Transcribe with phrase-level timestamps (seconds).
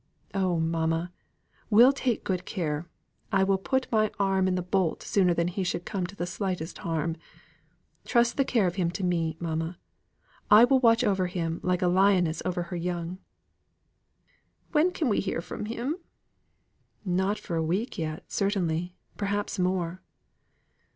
[0.33, 1.11] "Oh, mamma!
[1.69, 2.87] we'll take good care.
[3.31, 6.25] I will put my arm in the bolt sooner than he should come to the
[6.25, 7.17] slightest harm.
[8.03, 9.77] Trust the care of him to me, mamma.
[10.49, 13.19] I will watch over him like a lioness over her young."
[14.71, 15.97] "When can we hear from him?"
[17.05, 20.01] "Not for a week yet, certainly perhaps more."